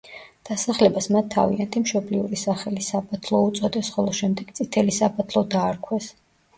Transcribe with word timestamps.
დასახლებას 0.49 1.07
მათ 1.15 1.29
თავიანთი 1.35 1.83
მშობლიური 1.83 2.41
სახელი, 2.45 2.87
საბათლო 2.89 3.45
უწოდეს, 3.53 3.95
ხოლო 3.99 4.19
შემდეგ 4.25 4.53
წითელი 4.61 5.01
საბათლო 5.03 5.49
დაარქვეს. 5.57 6.15